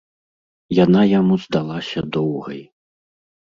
[0.77, 2.61] Яна яму здалася доўгай.